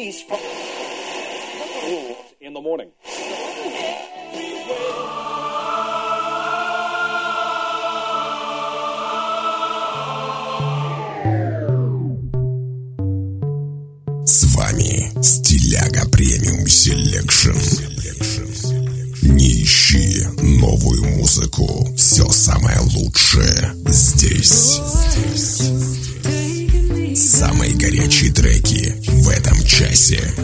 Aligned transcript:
release 0.00 0.22
from 0.22 0.38
in 2.40 2.54
the 2.54 2.60
morning. 2.60 2.90
С 14.24 14.44
вами 14.54 15.22
Стиляга 15.22 16.08
Premium 16.10 16.66
Selection. 16.66 17.58
Не 19.22 19.62
ищи 19.64 20.24
новую 20.40 21.04
музыку. 21.16 21.94
Все 21.96 22.26
самое 22.30 22.78
лучшее 22.94 23.74
здесь. 23.86 24.80
Часе. 29.70 30.34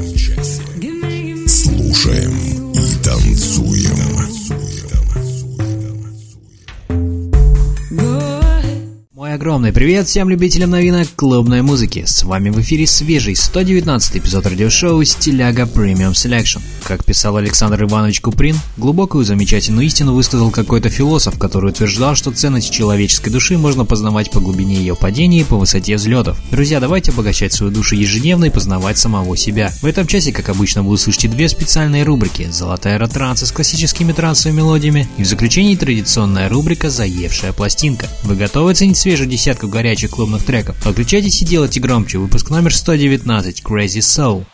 Огромный 9.57 9.73
привет 9.73 10.07
всем 10.07 10.29
любителям 10.29 10.69
новинок 10.69 11.09
клубной 11.17 11.63
музыки. 11.63 12.05
С 12.07 12.25
вами 12.25 12.51
в 12.51 12.61
эфире 12.61 12.87
свежий 12.87 13.35
119 13.35 14.19
эпизод 14.19 14.45
радиошоу 14.45 15.03
«Стиляга 15.03 15.63
Premium 15.63 16.13
Selection». 16.13 16.61
Как 16.83 17.07
писал 17.07 17.39
Александр 17.39 17.85
Иванович 17.85 18.21
Куприн, 18.21 18.55
глубокую 18.77 19.25
замечательную 19.25 19.87
истину 19.87 20.13
высказал 20.13 20.51
какой-то 20.51 20.91
философ, 20.91 21.39
который 21.39 21.71
утверждал, 21.71 22.15
что 22.15 22.33
ценность 22.33 22.71
человеческой 22.71 23.31
души 23.31 23.57
можно 23.57 23.87
познавать 23.87 24.31
по 24.31 24.41
глубине 24.41 24.77
ее 24.77 24.95
падения 24.95 25.41
и 25.41 25.45
по 25.45 25.57
высоте 25.57 25.97
взлетов. 25.97 26.39
Друзья, 26.51 26.79
давайте 26.79 27.13
обогащать 27.13 27.55
свою 27.55 27.73
душу 27.73 27.97
ежедневно 27.97 28.45
и 28.45 28.51
познавать 28.51 28.99
самого 28.99 29.39
себя. 29.39 29.73
В 29.81 29.87
этом 29.87 30.07
часе, 30.07 30.33
как 30.33 30.51
обычно, 30.51 30.83
вы 30.83 30.91
услышите 30.91 31.29
две 31.29 31.49
специальные 31.49 32.05
рубрики 32.05 32.47
«Золотая 32.53 32.97
эра 32.97 33.09
транса» 33.09 33.47
с 33.47 33.53
классическими 33.53 34.13
трансовыми 34.13 34.59
мелодиями 34.59 35.09
и 35.17 35.23
в 35.23 35.27
заключении 35.27 35.77
традиционная 35.77 36.51
рубрика 36.51 36.91
«Заевшая 36.91 37.55
пластинка». 37.55 38.07
Вы 38.23 38.37
готовы 38.37 38.73
оценить 38.73 38.99
свежую 38.99 39.31
десятку 39.47 39.69
горячих 39.69 40.11
клубных 40.11 40.45
треков? 40.45 40.77
Подключайтесь 40.83 41.41
и 41.41 41.45
делайте 41.45 41.79
громче. 41.79 42.19
Выпуск 42.19 42.51
номер 42.51 42.75
119 42.75 43.63
Crazy 43.63 44.01
Soul. 44.01 44.45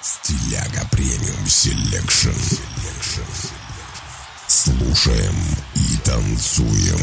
Стиляга 0.00 0.88
Premium 0.92 1.46
Selection. 1.48 2.30
Слушаем 4.46 5.34
и 5.74 5.96
танцуем. 6.04 7.00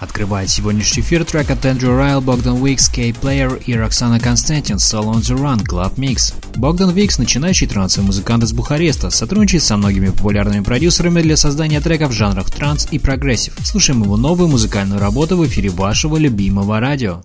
Открывает 0.00 0.48
сегодняшний 0.48 1.02
эфир 1.02 1.26
трек 1.26 1.50
от 1.50 1.62
Andrew 1.66 1.90
Rayel, 1.90 2.22
Bogdan 2.22 2.62
Vix, 2.62 2.88
KeyPlayer 2.88 3.60
и 3.66 3.74
Roxana 3.74 4.18
Constantin 4.18 4.76
Solo 4.76 5.12
on 5.12 5.20
the 5.20 5.36
Run 5.36 5.62
Club 5.62 5.96
Mix. 5.96 6.32
Богдан 6.56 6.90
Викс– 6.90 7.18
начинающий 7.18 7.66
трансовый 7.66 8.06
музыкант 8.06 8.42
из 8.44 8.54
Бухареста, 8.54 9.10
сотрудничает 9.10 9.62
со 9.62 9.76
многими 9.76 10.08
популярными 10.08 10.64
продюсерами 10.64 11.20
для 11.20 11.36
создания 11.36 11.82
треков 11.82 12.12
в 12.12 12.14
жанрах 12.14 12.50
транс 12.50 12.88
и 12.90 12.98
прогрессив. 12.98 13.54
Слушаем 13.62 14.02
его 14.02 14.16
новую 14.16 14.48
музыкальную 14.48 15.00
работу 15.00 15.36
в 15.36 15.46
эфире 15.46 15.68
вашего 15.68 16.16
любимого 16.16 16.80
радио. 16.80 17.22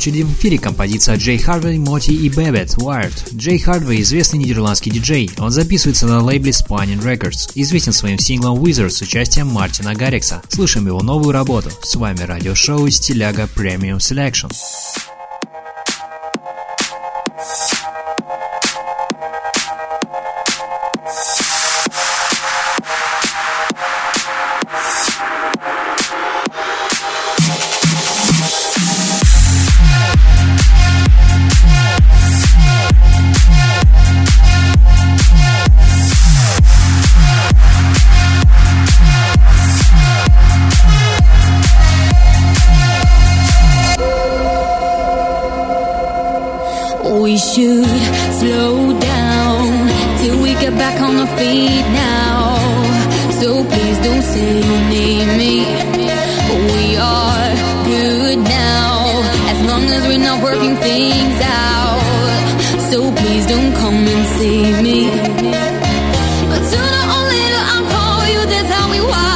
Очереди 0.00 0.22
в 0.22 0.32
эфире 0.32 0.56
композиция 0.58 1.18
Джей 1.18 1.36
Харвей, 1.36 1.76
Моти 1.76 2.12
и 2.12 2.30
Бебет 2.30 2.70
Wired. 2.78 3.36
Джей 3.36 3.58
Харвей– 3.58 4.00
известный 4.00 4.38
нидерландский 4.38 4.90
диджей. 4.90 5.30
Он 5.36 5.50
записывается 5.50 6.06
на 6.06 6.22
лейбле 6.22 6.52
Spinning 6.52 7.02
Records, 7.02 7.52
известен 7.54 7.92
своим 7.92 8.18
синглом 8.18 8.58
Wizard 8.64 8.88
с 8.88 9.02
участием 9.02 9.48
Мартина 9.48 9.94
Гаррикса. 9.94 10.40
Слышим 10.48 10.86
его 10.86 11.02
новую 11.02 11.32
работу. 11.32 11.68
С 11.82 11.96
вами 11.96 12.20
радиошоу 12.20 12.88
«Стиляга 12.88 13.46
Premium 13.54 13.98
Selection». 13.98 14.50
why 69.08 69.29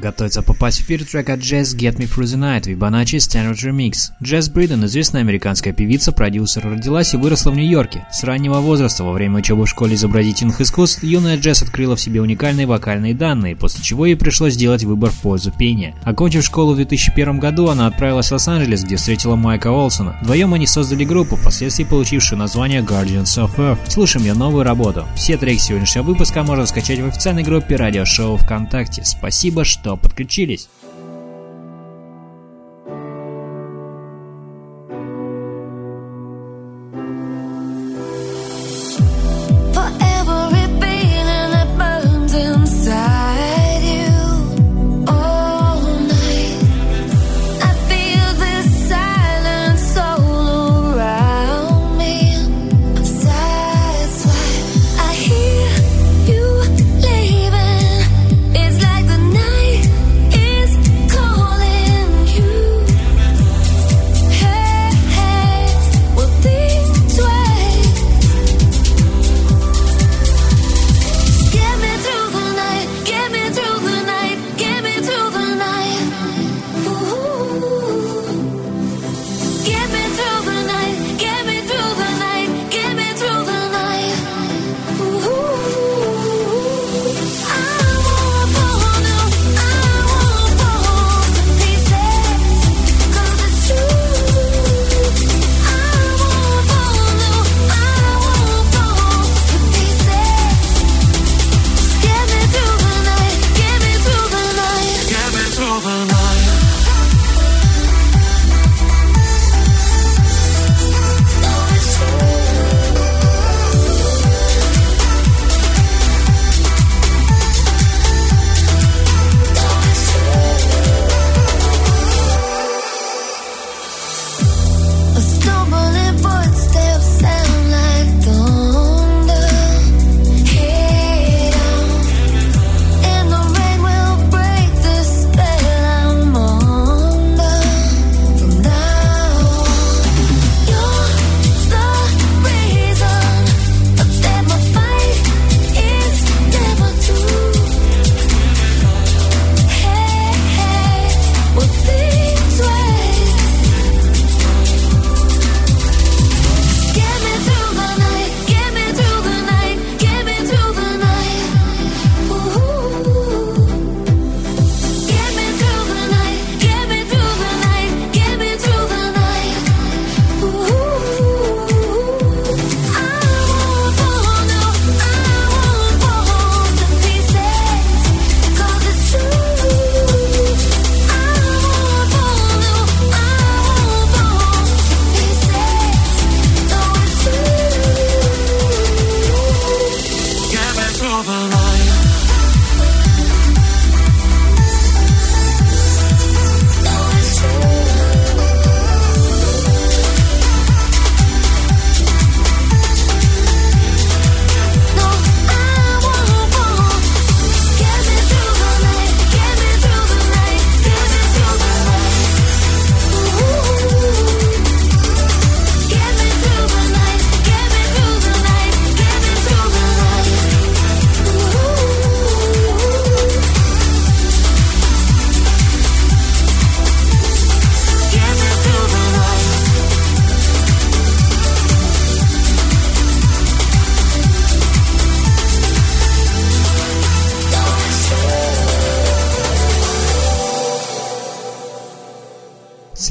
Готовится 0.00 0.40
попасть 0.40 0.78
в 0.78 0.84
эфир 0.84 1.04
трек 1.04 1.28
от 1.28 1.40
Jazz 1.40 1.76
Get 1.76 1.98
Me 1.98 2.08
Through 2.08 2.24
the 2.24 2.38
Night 2.38 2.62
в 2.62 2.72
Ибаначи 2.72 3.16
Standard 3.16 3.56
Remix. 3.56 4.12
Джесс 4.22 4.48
Бриден, 4.48 4.86
известная 4.86 5.20
американская 5.20 5.74
певица, 5.74 6.10
продюсер, 6.12 6.66
родилась 6.66 7.12
и 7.12 7.18
выросла 7.18 7.50
в 7.50 7.56
Нью-Йорке. 7.56 8.06
С 8.10 8.24
раннего 8.24 8.60
возраста, 8.60 9.04
во 9.04 9.12
время 9.12 9.40
учебы 9.40 9.66
в 9.66 9.68
школе 9.68 9.96
изобразительных 9.96 10.58
искусств, 10.62 11.02
юная 11.02 11.36
Джесс 11.36 11.60
открыла 11.60 11.96
в 11.96 12.00
себе 12.00 12.22
уникальные 12.22 12.66
вокальные 12.66 13.14
данные, 13.14 13.56
после 13.56 13.84
чего 13.84 14.06
ей 14.06 14.14
пришлось 14.14 14.54
сделать 14.54 14.84
выбор 14.84 15.10
в 15.10 15.18
пользу 15.20 15.52
пения. 15.52 15.94
Окончив 16.02 16.44
школу 16.44 16.72
в 16.72 16.76
2001 16.76 17.38
году, 17.38 17.68
она 17.68 17.86
отправилась 17.86 18.28
в 18.28 18.32
Лос-Анджелес, 18.32 18.84
где 18.84 18.96
встретила 18.96 19.36
Майка 19.36 19.68
Олсона. 19.68 20.16
Вдвоем 20.22 20.54
они 20.54 20.66
создали 20.66 21.04
группу, 21.04 21.36
впоследствии 21.36 21.84
получившую 21.84 22.38
название 22.38 22.80
Guardians 22.80 23.36
of 23.36 23.54
Earth. 23.56 23.78
Слушаем 23.88 24.24
ее 24.24 24.32
новую 24.32 24.64
работу. 24.64 25.06
Все 25.14 25.36
треки 25.36 25.60
сегодняшнего 25.60 26.04
выпуска 26.04 26.42
можно 26.42 26.64
скачать 26.64 27.00
в 27.00 27.06
официальной 27.06 27.42
группе 27.42 27.76
радиошоу 27.76 28.38
ВКонтакте. 28.38 29.04
Спасибо, 29.04 29.64
что 29.64 29.89
подключились. 29.96 30.68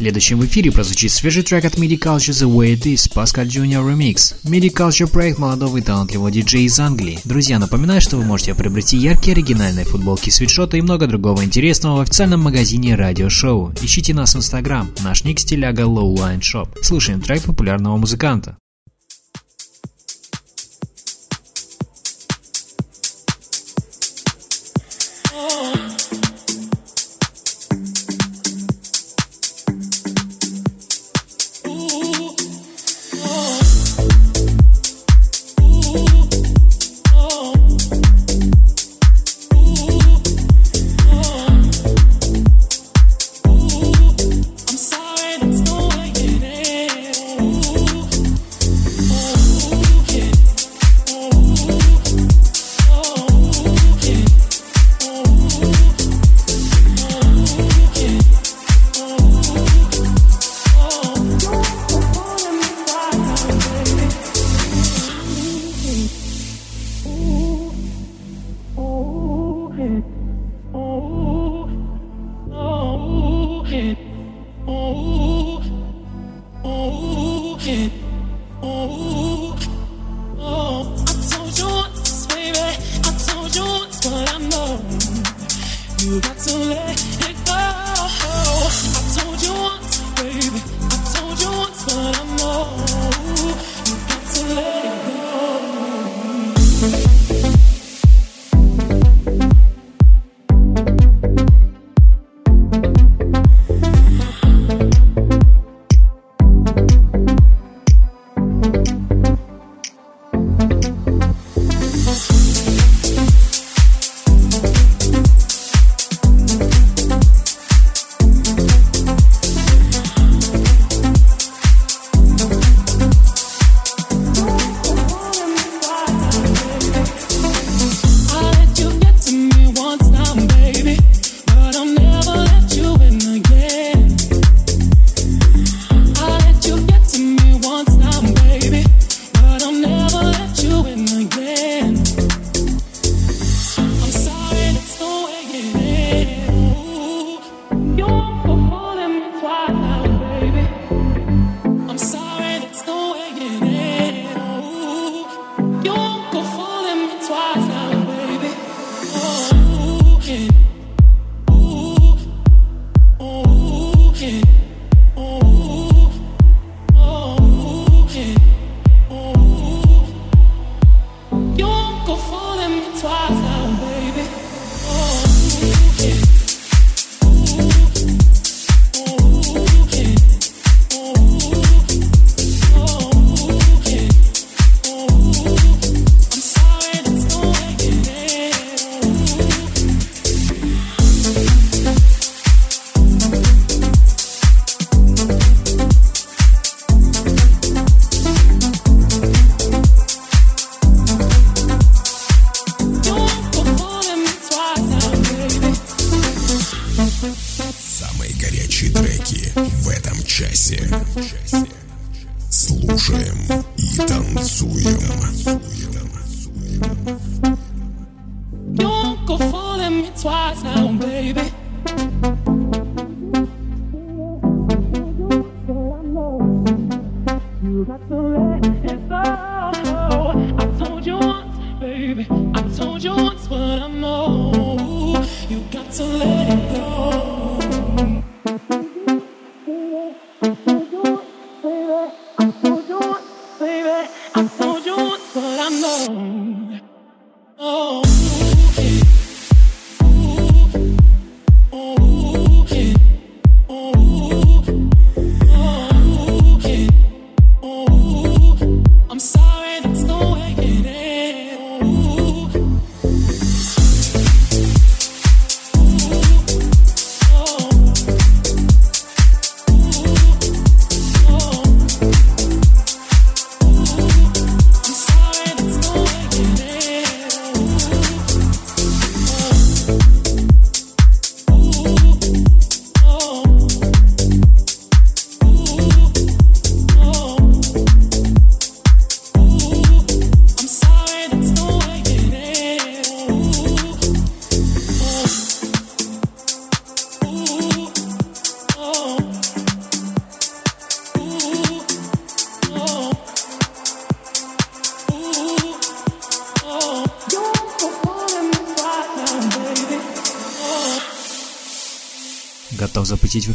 Следующем 0.09 0.43
эфире 0.43 0.71
прозвучит 0.71 1.11
свежий 1.11 1.43
трек 1.43 1.65
от 1.65 1.75
MIDI 1.75 1.95
Culture 1.95 2.31
The 2.31 2.51
Way 2.51 2.73
It 2.73 2.95
Is, 2.95 3.13
Pascal 3.13 3.45
Junior 3.45 3.85
Remix. 3.87 4.33
MIDI 4.43 4.73
Culture 4.73 5.05
проект 5.05 5.37
молодого 5.37 5.77
и 5.77 5.81
талантливого 5.81 6.31
диджея 6.31 6.63
из 6.63 6.79
Англии. 6.79 7.19
Друзья, 7.25 7.59
напоминаю, 7.59 8.01
что 8.01 8.17
вы 8.17 8.23
можете 8.23 8.55
приобрести 8.55 8.97
яркие 8.97 9.33
оригинальные 9.33 9.85
футболки, 9.85 10.31
свитшоты 10.31 10.79
и 10.79 10.81
много 10.81 11.05
другого 11.05 11.43
интересного 11.43 11.97
в 11.97 11.99
официальном 11.99 12.41
магазине 12.41 12.95
радиошоу. 12.95 13.71
Ищите 13.83 14.15
нас 14.15 14.33
в 14.33 14.39
Инстаграм, 14.39 14.89
наш 15.03 15.25
ник 15.25 15.39
стиляга 15.39 15.83
Lowline 15.83 16.39
Shop. 16.39 16.69
Слушаем 16.81 17.21
трек 17.21 17.43
популярного 17.43 17.97
музыканта. 17.97 18.57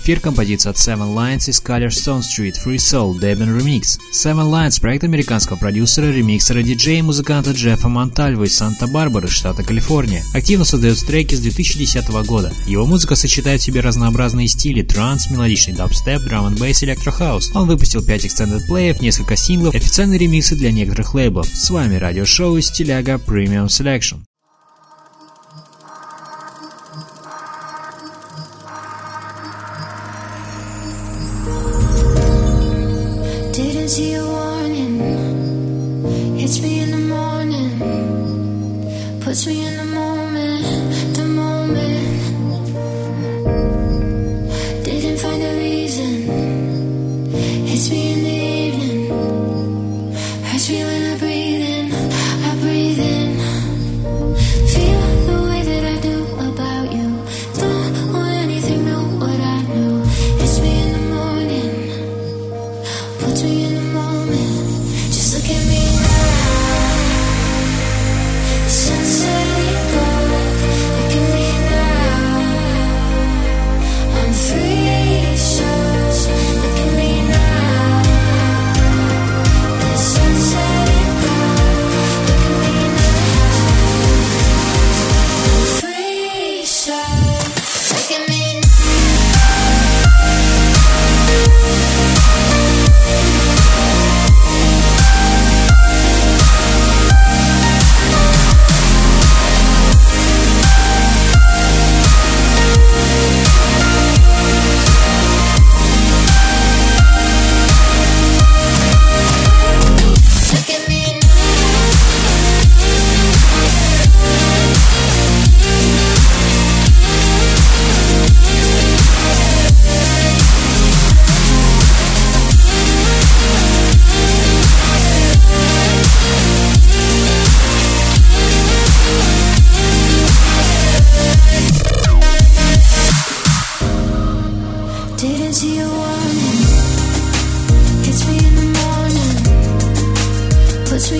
эфир 0.04 0.20
композиция 0.20 0.68
от 0.68 0.76
Seven 0.76 1.14
Lions 1.14 1.48
и 1.48 1.62
Skyler 1.62 1.88
Stonestreet 1.88 2.56
Freesol 2.62 3.18
Dabin 3.18 3.58
Remix. 3.58 3.98
Seven 4.12 4.50
Lions– 4.50 4.78
проект 4.82 5.02
американского 5.02 5.56
продюсера, 5.56 6.12
ремиксера, 6.12 6.60
диджея 6.62 6.98
и 6.98 7.02
музыканта 7.02 7.52
Джеффа 7.52 7.88
Монталво 7.88 8.44
из 8.44 8.54
Санта-Барбары, 8.54 9.28
штата 9.28 9.62
Калифорния. 9.62 10.22
Активно 10.34 10.66
создает 10.66 10.98
треки 10.98 11.34
с 11.34 11.40
2010 11.40 12.06
года. 12.26 12.52
Его 12.66 12.84
музыка 12.84 13.14
сочетает 13.14 13.62
в 13.62 13.64
себе 13.64 13.80
разнообразные 13.80 14.46
стили– 14.46 14.82
транс, 14.82 15.30
мелодичный 15.30 15.72
дабстеп, 15.72 16.20
драм 16.20 16.48
н 16.48 16.54
бейс 16.56 16.82
электрохаус. 16.82 17.52
Он 17.54 17.66
выпустил 17.66 18.04
5 18.04 18.26
extended 18.26 18.66
play 18.66 18.86
ев, 18.86 19.00
несколько 19.00 19.36
синглов, 19.36 19.74
официальные 19.74 20.18
ремиксы 20.18 20.54
для 20.54 20.70
некоторых 20.70 21.14
лейблов. 21.14 21.46
С 21.46 21.70
вами 21.70 21.96
радиошоу 21.96 22.58
из 22.58 22.66
Стиляга 22.66 23.14
Premium 23.14 23.68
Selection. 23.68 24.18
puts 39.34 39.48
me 39.48 39.63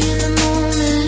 in 0.06 0.18
the 0.18 0.30
morning 0.42 1.03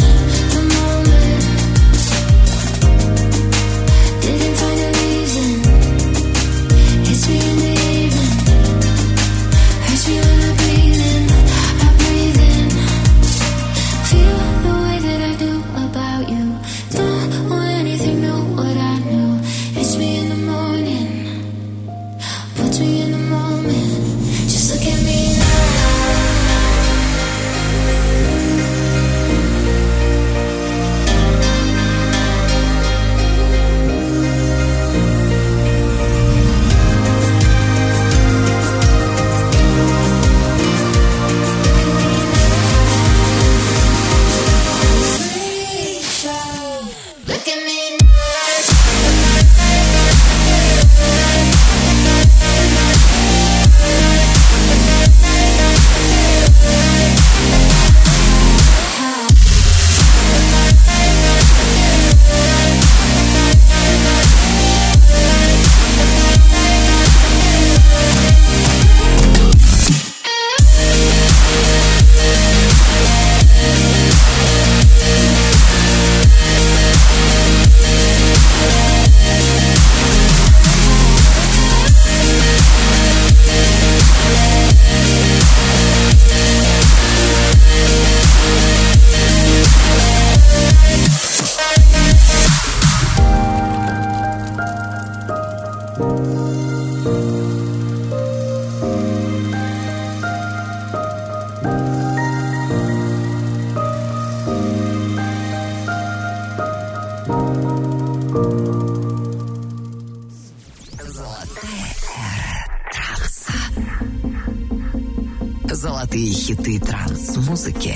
транс-музыки 117.47 117.95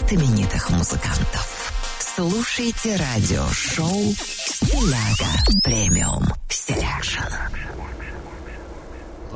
от 0.00 0.12
именитых 0.12 0.70
музыкантов. 0.70 1.72
Слушайте 1.98 2.96
радиошоу 2.96 4.14
«Стиляга 4.14 5.60
Premium 5.62 6.24
Selection». 6.24 6.45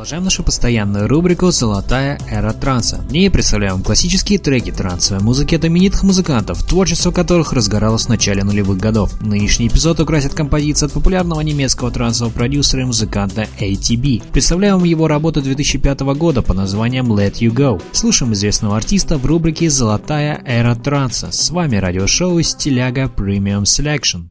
Продолжаем 0.01 0.25
нашу 0.25 0.43
постоянную 0.43 1.09
рубрику 1.09 1.51
«Золотая 1.51 2.19
эра 2.31 2.55
транса». 2.55 3.03
В 3.07 3.13
ней 3.13 3.31
представляем 3.31 3.83
классические 3.83 4.39
треки 4.39 4.73
трансовой 4.73 5.23
музыки 5.23 5.55
от 5.55 5.67
именитых 5.67 6.05
музыкантов, 6.05 6.65
творчество 6.65 7.11
которых 7.11 7.53
разгоралось 7.53 8.07
в 8.07 8.09
начале 8.09 8.43
нулевых 8.43 8.79
годов. 8.79 9.21
Нынешний 9.21 9.69
эпизод 9.69 10.01
украсит 10.01 10.33
композиция 10.33 10.87
от 10.87 10.95
популярного 10.95 11.43
немецкого 11.43 11.91
трансового 11.91 12.33
продюсера 12.33 12.81
и 12.81 12.87
музыканта 12.87 13.47
ATB. 13.61 14.23
Представляем 14.33 14.83
его 14.85 15.07
работу 15.07 15.43
2005 15.43 16.01
года 16.01 16.41
под 16.41 16.57
названием 16.57 17.13
Let 17.13 17.35
You 17.41 17.53
Go. 17.53 17.83
Слушаем 17.93 18.33
известного 18.33 18.79
артиста 18.79 19.19
в 19.19 19.27
рубрике 19.27 19.69
«Золотая 19.69 20.43
эра 20.47 20.77
транса». 20.77 21.31
С 21.31 21.51
вами 21.51 21.77
радиошоу 21.77 22.41
«Стиляга 22.41 23.13
Premium 23.15 23.65
Selection». 23.65 24.31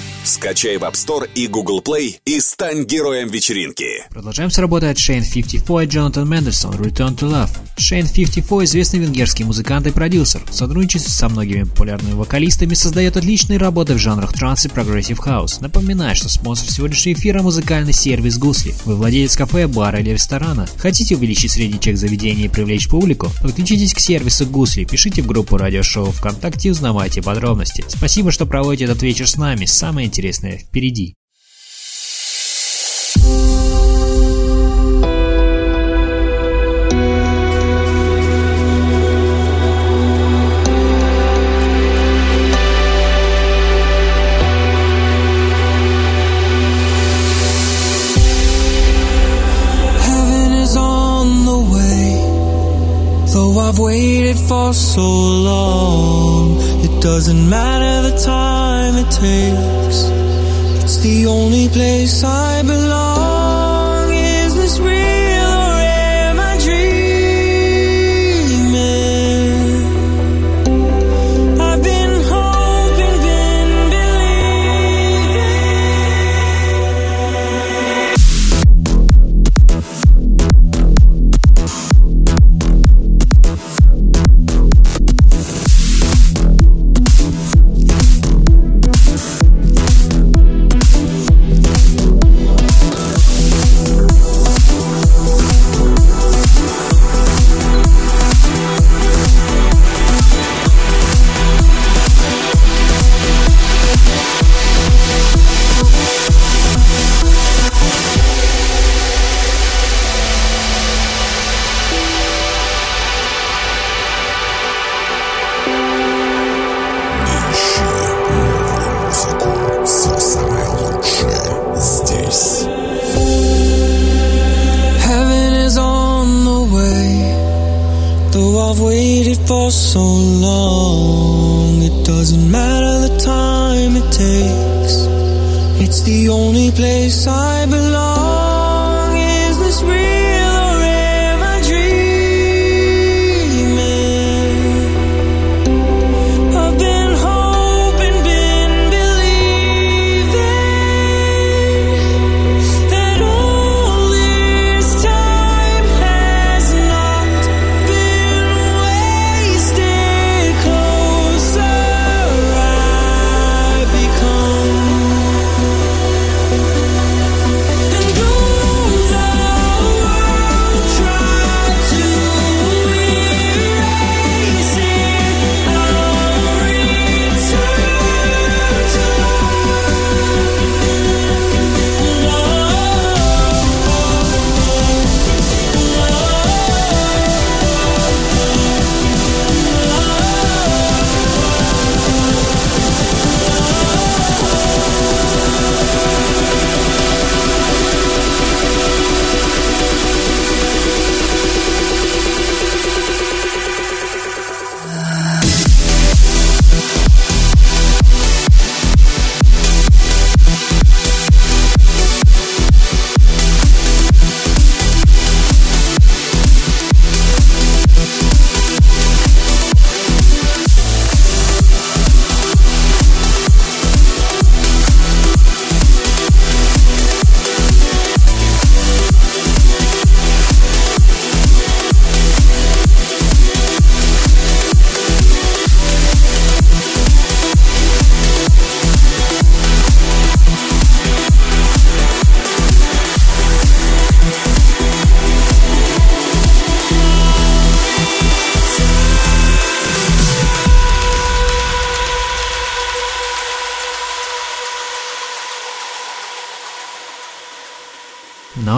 Скачай 0.31 0.77
в 0.77 0.83
App 0.83 0.93
Store 0.93 1.29
и 1.35 1.45
Google 1.47 1.81
Play 1.81 2.15
и 2.23 2.39
стань 2.39 2.85
героем 2.85 3.27
вечеринки. 3.27 4.05
Продолжаем 4.11 4.49
с 4.49 4.57
работы 4.59 4.85
от 4.85 4.95
Shane 4.95 5.29
54 5.29 5.83
и 5.83 5.87
Джонатан 5.87 6.29
Мендельсон 6.29 6.73
«Return 6.75 7.17
to 7.17 7.29
Love». 7.29 7.49
Shane 7.77 8.09
54– 8.09 8.63
известный 8.63 9.01
венгерский 9.01 9.43
музыкант 9.43 9.87
и 9.87 9.91
продюсер. 9.91 10.41
В 10.49 10.53
сотрудничестве 10.53 11.11
со 11.11 11.27
многими 11.27 11.63
популярными 11.63 12.13
вокалистами 12.13 12.75
создает 12.75 13.17
отличные 13.17 13.59
работы 13.59 13.95
в 13.95 13.97
жанрах 13.97 14.31
транс 14.31 14.65
и 14.65 14.69
progressive 14.69 15.17
house. 15.17 15.59
Напоминаю, 15.59 16.15
что 16.15 16.29
спонсор 16.29 16.71
сегодняшнего 16.71 17.15
эфира– 17.15 17.41
музыкальный 17.43 17.91
сервис 17.91 18.37
«Гусли». 18.37 18.73
Вы 18.85 18.95
владелец 18.95 19.35
кафе, 19.35 19.67
бара 19.67 19.99
или 19.99 20.11
ресторана. 20.11 20.65
Хотите 20.77 21.17
увеличить 21.17 21.51
средний 21.51 21.81
чек 21.81 21.97
заведения 21.97 22.45
и 22.45 22.49
привлечь 22.49 22.87
публику? 22.87 23.29
Подключитесь 23.41 23.93
к 23.93 23.99
сервису 23.99 24.45
«Гусли», 24.45 24.85
пишите 24.85 25.23
в 25.23 25.27
группу 25.27 25.57
радиошоу 25.57 26.11
ВКонтакте 26.11 26.69
и 26.69 26.71
узнавайте 26.71 27.21
подробности. 27.21 27.83
Спасибо, 27.89 28.31
что 28.31 28.45
проводите 28.45 28.85
этот 28.85 29.01
вечер 29.01 29.27
с 29.27 29.35
нами. 29.35 29.65
Самое 29.65 30.07
интересное 30.07 30.20
впереди. 30.58 31.14
Heaven 50.06 50.52
is 50.52 50.76
on 50.76 51.44
the 51.46 51.58
way. 51.72 51.86
Though 53.32 53.58
I've 53.58 53.78
waited 53.78 54.38
for 54.38 54.72
so 54.72 55.02
long, 55.02 56.58
it 56.84 57.02
doesn't 57.02 57.48
matter 57.48 58.10
the 58.10 58.16
time 58.18 58.94
it 58.96 59.10
takes. 59.10 60.09
The 61.01 61.25
only 61.25 61.67
place 61.67 62.23
I 62.23 62.61
belong. 62.61 63.30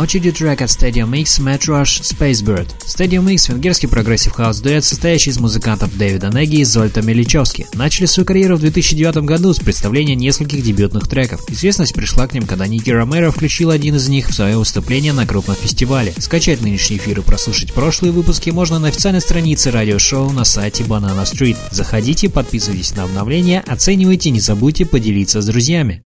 Очереди 0.03 0.31
трек 0.31 0.61
от 0.61 0.69
Stadium 0.69 1.17
X 1.21 1.39
Matt 1.39 1.61
Rush 1.61 2.01
Spacebird. 2.01 2.67
Stadium 2.85 3.31
X– 3.31 3.47
венгерский 3.49 3.87
progressive 3.87 4.33
house 4.33 4.59
дуэт, 4.59 4.83
состоящий 4.83 5.29
из 5.29 5.39
музыкантов 5.39 5.97
Дэвида 5.97 6.27
Неги 6.27 6.57
и 6.57 6.63
Зольта 6.65 7.01
Меличевски. 7.01 7.67
Начали 7.73 8.05
свою 8.05 8.25
карьеру 8.25 8.57
в 8.57 8.59
2009 8.59 9.17
году 9.23 9.53
с 9.53 9.59
представления 9.59 10.15
нескольких 10.15 10.61
дебютных 10.61 11.07
треков. 11.07 11.49
Известность 11.49 11.93
пришла 11.93 12.27
к 12.27 12.33
ним, 12.33 12.45
когда 12.45 12.67
Ники 12.67 12.89
Ромеро 12.89 13.31
включил 13.31 13.69
один 13.69 13.95
из 13.95 14.09
них 14.09 14.27
в 14.29 14.33
свое 14.33 14.57
выступление 14.57 15.13
на 15.13 15.25
крупном 15.25 15.55
фестивале. 15.55 16.13
Скачать 16.17 16.61
нынешний 16.61 16.97
эфир 16.97 17.19
и 17.19 17.23
прослушать 17.23 17.73
прошлые 17.73 18.11
выпуски 18.11 18.49
можно 18.49 18.79
на 18.79 18.89
официальной 18.89 19.21
странице 19.21 19.71
радиошоу 19.71 20.31
на 20.31 20.43
сайте 20.43 20.83
Banana 20.83 21.23
Street. 21.23 21.57
Заходите, 21.71 22.29
подписывайтесь 22.29 22.93
на 22.95 23.03
обновления, 23.03 23.63
оценивайте, 23.65 24.31
не 24.31 24.41
забудьте 24.41 24.85
поделиться 24.85 25.41
с 25.41 25.45
друзьями. 25.45 26.03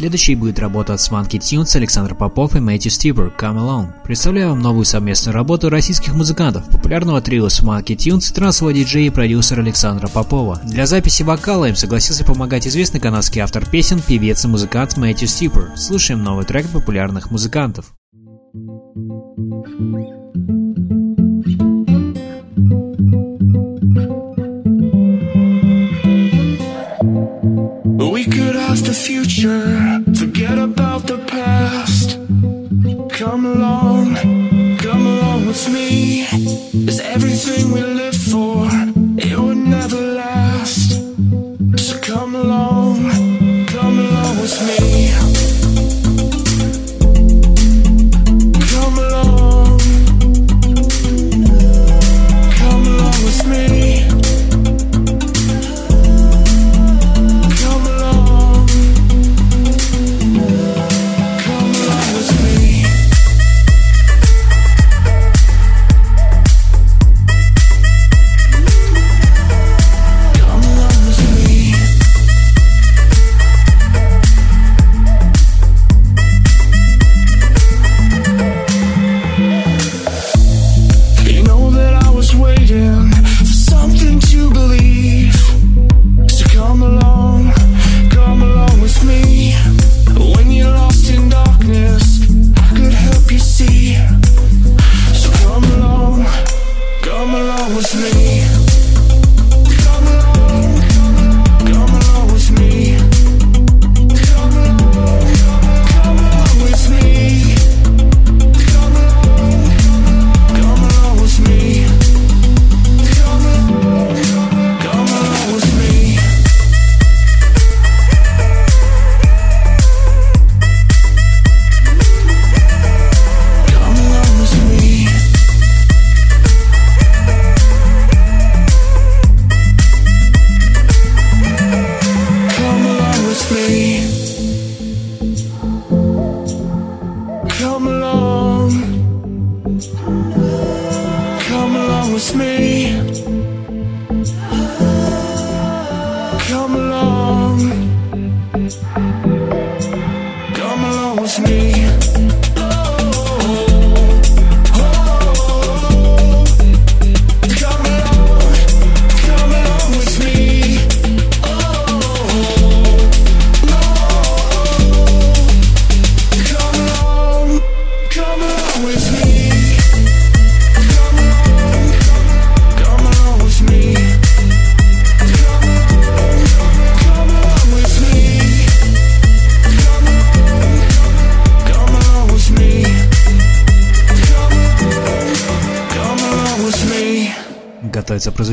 Следующей 0.00 0.34
будет 0.34 0.58
работа 0.58 0.94
от 0.94 1.00
Swanky 1.00 1.38
Tunes, 1.38 1.76
Александр 1.76 2.14
Попов 2.14 2.56
и 2.56 2.58
Мэтью 2.58 2.90
Стибер 2.90 3.34
«Come 3.38 3.58
Along». 3.58 3.88
Представляю 4.02 4.48
вам 4.48 4.60
новую 4.60 4.86
совместную 4.86 5.34
работу 5.34 5.68
российских 5.68 6.14
музыкантов, 6.14 6.64
популярного 6.70 7.20
трио 7.20 7.48
Swanky 7.48 7.96
Tunes 7.96 8.32
трансового 8.32 8.72
диджея 8.72 9.08
и 9.08 9.10
продюсера 9.10 9.60
Александра 9.60 10.08
Попова. 10.08 10.58
Для 10.64 10.86
записи 10.86 11.22
вокала 11.22 11.66
им 11.66 11.76
согласился 11.76 12.24
помогать 12.24 12.66
известный 12.66 12.98
канадский 12.98 13.42
автор 13.42 13.68
песен, 13.68 14.00
певец 14.00 14.42
и 14.42 14.48
музыкант 14.48 14.96
Мэтью 14.96 15.28
Стибер. 15.28 15.72
Слушаем 15.76 16.24
новый 16.24 16.46
трек 16.46 16.66
популярных 16.70 17.30
музыкантов. 17.30 17.92
We 28.12 28.26
could 28.26 28.54
ask 28.54 28.84
the 28.84 28.92
future, 28.92 29.89
me. 35.68 36.09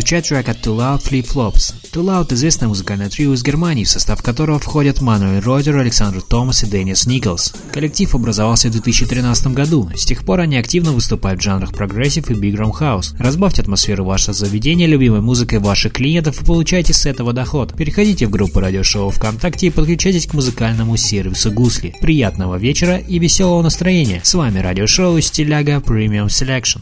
Прозвучать 0.08 0.30
трек 0.30 0.48
от 0.48 0.66
Loud 0.66 1.04
Flip 1.04 1.28
Flops. 1.28 1.74
Twoloud– 1.92 2.28
известное 2.34 2.70
музыкальное 2.70 3.10
трио 3.10 3.34
из 3.34 3.44
Германии, 3.44 3.84
в 3.84 3.90
состав 3.90 4.24
которого 4.24 4.58
входят 4.58 5.02
Мануэль 5.02 5.42
Родер, 5.42 5.76
Александр 5.76 6.22
Томас 6.22 6.64
и 6.64 6.68
Деннис 6.68 7.08
Николс. 7.08 7.54
Коллектив 7.74 8.16
образовался 8.16 8.70
в 8.70 8.72
2013 8.72 9.48
году. 9.48 9.90
С 9.96 10.06
тех 10.06 10.24
пор 10.24 10.42
они 10.42 10.58
активно 10.58 10.94
выступают 10.94 11.42
в 11.42 11.44
жанрах 11.44 11.74
progressive 11.74 12.30
и 12.30 12.36
big 12.36 12.51
room 12.51 12.72
house. 12.72 13.16
Разбавьте 13.20 13.62
атмосферу 13.62 14.06
вашего 14.06 14.34
заведения 14.34 14.88
любимой 14.88 15.20
музыкой 15.20 15.60
ваших 15.60 15.94
клиентов 15.94 16.42
и 16.42 16.46
получайте 16.46 16.94
с 16.94 17.06
этого 17.06 17.34
доход. 17.34 17.76
Переходите 17.76 18.28
в 18.28 18.30
группу 18.30 18.62
радиошоу 18.62 19.10
ВКонтакте 19.10 19.68
и 19.68 19.72
подключайтесь 19.72 20.28
к 20.28 20.34
музыкальному 20.34 20.96
сервису 20.96 21.52
Гусли. 21.52 21.96
Приятного 22.00 22.56
вечера 22.56 22.98
и 22.98 23.20
веселого 23.20 23.62
настроения. 23.62 24.22
С 24.24 24.34
вами 24.34 24.60
радиошоу 24.60 25.20
Стиляга 25.20 25.78
Premium 25.78 26.28
Selection. 26.28 26.80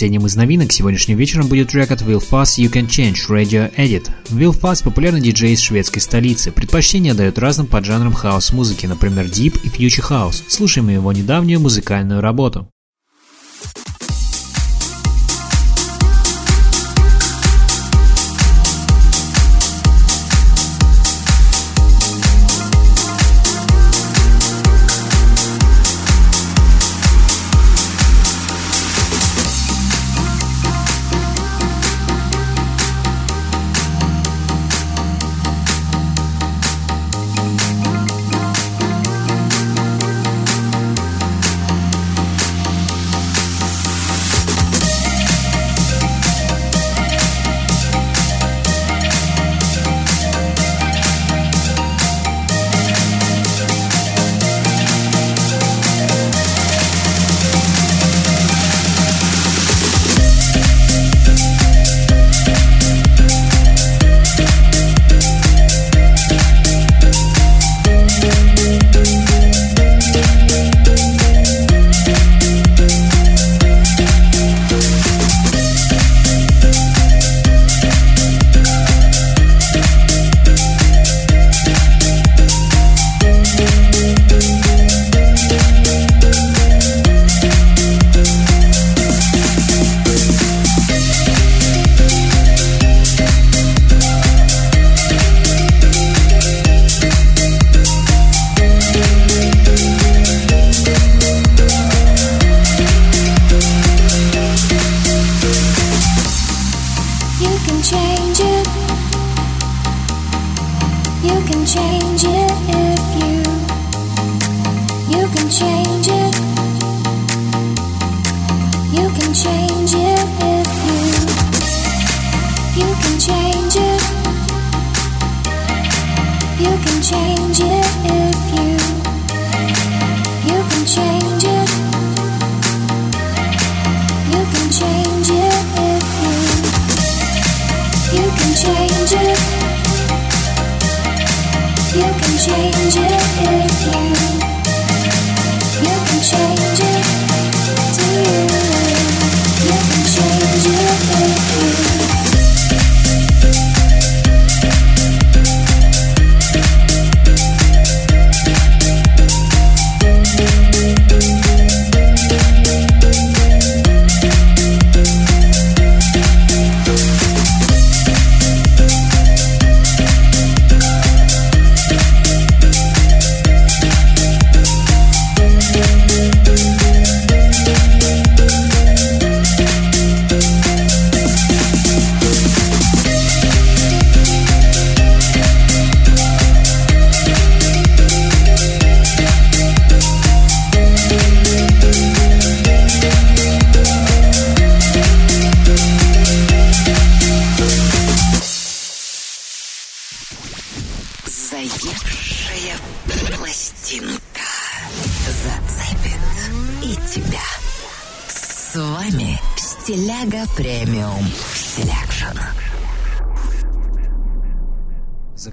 Последним 0.00 0.24
из 0.24 0.34
новинок 0.34 0.72
сегодняшним 0.72 1.18
вечером 1.18 1.48
будет 1.48 1.68
трек 1.68 1.90
от 1.90 2.00
Will 2.00 2.26
Fast 2.26 2.56
You 2.56 2.72
Can 2.72 2.86
Change 2.86 3.18
Radio 3.28 3.70
Edit. 3.76 4.10
Will 4.30 4.58
Fast– 4.58 4.82
популярный 4.84 5.20
диджей 5.20 5.52
из 5.52 5.60
шведской 5.60 6.00
столицы. 6.00 6.52
Предпочтение 6.52 7.12
дает 7.12 7.38
разным 7.38 7.66
поджанрам 7.66 8.14
хаос-музыки, 8.14 8.86
например, 8.86 9.26
Deep 9.26 9.60
и 9.62 9.68
Future 9.68 10.08
House. 10.08 10.42
Слушаем 10.48 10.88
его 10.88 11.12
недавнюю 11.12 11.60
музыкальную 11.60 12.22
работу. 12.22 12.66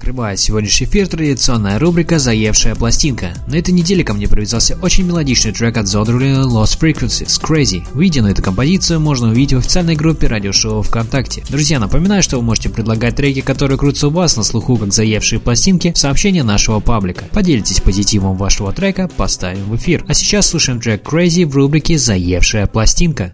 Закрывая 0.08 0.38
сегодняшний 0.38 0.88
эфир, 0.88 1.10
традиционная 1.10 1.78
рубрика 1.80 2.18
«Заевшая 2.18 2.76
пластинка». 2.76 3.34
На 3.46 3.56
этой 3.56 3.72
неделе 3.72 4.06
ко 4.06 4.14
мне 4.14 4.30
привязался 4.30 4.78
очень 4.82 5.06
мелодичный 5.06 5.52
трек 5.52 5.76
от 5.76 5.86
Zodruli 5.86 6.46
Lost 6.46 6.80
Frequencies 6.80 7.42
Crazy. 7.42 7.84
Видео 7.94 8.24
на 8.24 8.28
эту 8.28 8.42
композицию 8.42 9.02
можно 9.02 9.28
увидеть 9.28 9.56
в 9.56 9.58
официальной 9.58 9.98
группе 9.98 10.28
радиошоу 10.28 10.82
ВКонтакте. 10.82 11.44
Друзья, 11.50 11.78
напоминаю, 11.78 12.24
что 12.24 12.38
вы 12.38 12.44
можете 12.44 12.70
предлагать 12.70 13.18
треки, 13.18 13.42
которые 13.42 13.78
крутятся 13.78 14.08
у 14.08 14.12
вас 14.12 14.38
на 14.38 14.44
слуху 14.44 14.78
как 14.78 14.94
заевшие 14.94 15.42
пластинки, 15.42 15.92
в 15.92 15.98
сообщения 15.98 16.44
нашего 16.44 16.80
паблика. 16.80 17.26
Поделитесь 17.34 17.82
позитивом 17.82 18.38
вашего 18.38 18.72
трека, 18.72 19.10
поставим 19.18 19.66
в 19.66 19.76
эфир. 19.76 20.06
А 20.08 20.14
сейчас 20.14 20.48
слушаем 20.48 20.80
трек 20.80 21.04
Crazy 21.04 21.46
в 21.46 21.54
рубрике 21.54 21.98
«Заевшая 21.98 22.66
пластинка». 22.68 23.34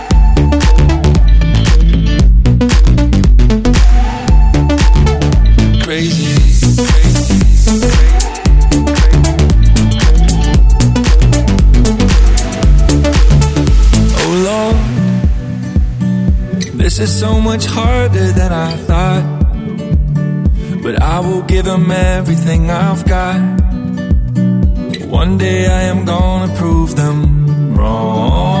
Is 17.01 17.19
so 17.19 17.41
much 17.41 17.65
harder 17.65 18.31
than 18.31 18.51
I 18.53 18.71
thought. 18.87 19.25
But 20.83 21.01
I 21.01 21.19
will 21.19 21.41
give 21.41 21.65
them 21.65 21.89
everything 21.89 22.69
I've 22.69 23.03
got. 23.07 23.39
One 25.07 25.37
day 25.37 25.65
I 25.67 25.81
am 25.93 26.05
gonna 26.05 26.53
prove 26.55 26.95
them 26.95 27.75
wrong. 27.75 28.60